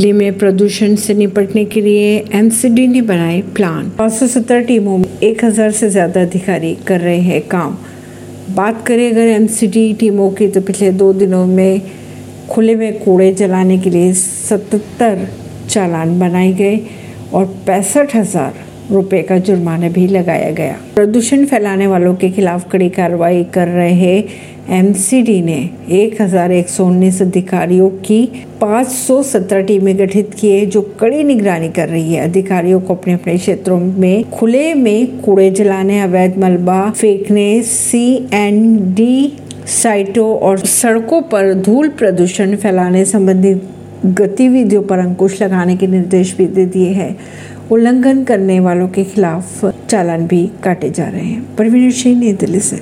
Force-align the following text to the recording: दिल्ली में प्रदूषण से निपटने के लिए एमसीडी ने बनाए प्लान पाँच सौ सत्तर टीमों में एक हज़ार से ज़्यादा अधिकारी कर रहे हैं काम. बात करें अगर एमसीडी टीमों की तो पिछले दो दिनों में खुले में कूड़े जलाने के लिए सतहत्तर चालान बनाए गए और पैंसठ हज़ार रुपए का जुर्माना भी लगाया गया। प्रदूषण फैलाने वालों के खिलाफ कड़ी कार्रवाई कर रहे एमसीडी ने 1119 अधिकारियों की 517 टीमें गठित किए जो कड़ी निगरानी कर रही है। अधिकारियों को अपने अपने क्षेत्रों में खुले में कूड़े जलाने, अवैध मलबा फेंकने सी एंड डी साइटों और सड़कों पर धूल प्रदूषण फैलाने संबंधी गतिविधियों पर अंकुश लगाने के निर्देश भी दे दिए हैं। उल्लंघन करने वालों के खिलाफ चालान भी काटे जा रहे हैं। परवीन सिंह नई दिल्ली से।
दिल्ली 0.00 0.12
में 0.12 0.38
प्रदूषण 0.38 0.94
से 0.96 1.14
निपटने 1.14 1.64
के 1.64 1.80
लिए 1.80 2.12
एमसीडी 2.34 2.86
ने 2.88 3.00
बनाए 3.02 3.40
प्लान 3.56 3.90
पाँच 3.98 4.12
सौ 4.12 4.26
सत्तर 4.26 4.62
टीमों 4.64 4.96
में 4.98 5.18
एक 5.22 5.44
हज़ार 5.44 5.70
से 5.70 5.88
ज़्यादा 5.90 6.22
अधिकारी 6.22 6.74
कर 6.86 7.00
रहे 7.00 7.18
हैं 7.20 7.40
काम. 7.48 7.76
बात 8.56 8.86
करें 8.86 9.10
अगर 9.10 9.28
एमसीडी 9.28 9.92
टीमों 10.00 10.30
की 10.30 10.48
तो 10.48 10.60
पिछले 10.60 10.90
दो 10.92 11.12
दिनों 11.12 11.44
में 11.46 11.82
खुले 12.50 12.76
में 12.76 13.04
कूड़े 13.04 13.32
जलाने 13.32 13.78
के 13.78 13.90
लिए 13.90 14.12
सतहत्तर 14.12 15.28
चालान 15.68 16.18
बनाए 16.20 16.52
गए 16.52 16.80
और 17.34 17.44
पैंसठ 17.66 18.14
हज़ार 18.16 18.54
रुपए 18.92 19.22
का 19.22 19.38
जुर्माना 19.38 19.88
भी 19.88 20.06
लगाया 20.06 20.50
गया। 20.50 20.76
प्रदूषण 20.94 21.44
फैलाने 21.46 21.86
वालों 21.86 22.14
के 22.14 22.30
खिलाफ 22.30 22.70
कड़ी 22.70 22.88
कार्रवाई 22.90 23.44
कर 23.44 23.68
रहे 23.68 24.24
एमसीडी 24.70 25.40
ने 25.42 25.70
1119 25.90 27.22
अधिकारियों 27.22 27.88
की 27.90 28.46
517 28.60 29.62
टीमें 29.66 29.98
गठित 29.98 30.34
किए 30.34 30.66
जो 30.66 30.82
कड़ी 31.00 31.24
निगरानी 31.24 31.68
कर 31.68 31.88
रही 31.88 32.14
है। 32.14 32.28
अधिकारियों 32.28 32.80
को 32.80 32.94
अपने 32.94 33.12
अपने 33.12 33.36
क्षेत्रों 33.38 33.80
में 33.80 34.30
खुले 34.30 34.74
में 34.74 35.20
कूड़े 35.20 35.50
जलाने, 35.50 36.00
अवैध 36.00 36.38
मलबा 36.38 36.90
फेंकने 36.90 37.62
सी 37.62 38.28
एंड 38.32 38.94
डी 38.94 39.32
साइटों 39.66 40.38
और 40.38 40.58
सड़कों 40.58 41.22
पर 41.22 41.54
धूल 41.54 41.88
प्रदूषण 41.88 42.56
फैलाने 42.56 43.04
संबंधी 43.04 43.54
गतिविधियों 44.06 44.82
पर 44.82 44.98
अंकुश 44.98 45.42
लगाने 45.42 45.76
के 45.76 45.86
निर्देश 45.86 46.36
भी 46.36 46.46
दे 46.46 46.64
दिए 46.66 46.88
हैं। 46.88 47.16
उल्लंघन 47.70 48.24
करने 48.24 48.60
वालों 48.60 48.88
के 48.88 49.04
खिलाफ 49.04 49.64
चालान 49.64 50.26
भी 50.26 50.50
काटे 50.64 50.90
जा 50.90 51.08
रहे 51.08 51.24
हैं। 51.24 51.56
परवीन 51.56 51.90
सिंह 51.90 52.20
नई 52.20 52.32
दिल्ली 52.32 52.60
से। 52.60 52.80